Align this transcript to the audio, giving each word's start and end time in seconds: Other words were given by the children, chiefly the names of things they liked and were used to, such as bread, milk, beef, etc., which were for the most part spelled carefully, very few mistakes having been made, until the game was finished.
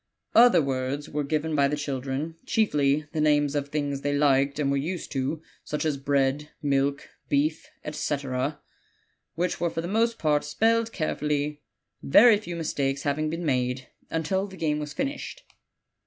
Other 0.33 0.63
words 0.63 1.09
were 1.09 1.23
given 1.23 1.53
by 1.53 1.67
the 1.67 1.75
children, 1.77 2.35
chiefly 2.47 3.05
the 3.13 3.21
names 3.21 3.53
of 3.53 3.69
things 3.69 4.01
they 4.01 4.17
liked 4.17 4.57
and 4.57 4.71
were 4.71 4.77
used 4.77 5.11
to, 5.11 5.43
such 5.63 5.85
as 5.85 5.95
bread, 5.95 6.49
milk, 6.59 7.07
beef, 7.29 7.67
etc., 7.85 8.59
which 9.35 9.59
were 9.61 9.69
for 9.69 9.81
the 9.81 9.87
most 9.87 10.17
part 10.17 10.43
spelled 10.43 10.91
carefully, 10.91 11.61
very 12.01 12.37
few 12.39 12.55
mistakes 12.55 13.03
having 13.03 13.29
been 13.29 13.45
made, 13.45 13.89
until 14.09 14.47
the 14.47 14.57
game 14.57 14.79
was 14.79 14.91
finished. 14.91 15.43